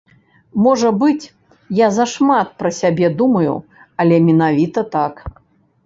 Можа 0.67 0.89
быць, 1.03 1.25
я 1.81 1.87
зашмат 1.99 2.47
пра 2.65 2.73
сябе 2.81 3.07
думаю, 3.23 3.55
але 4.05 4.15
менавіта 4.33 4.79
так. 4.99 5.15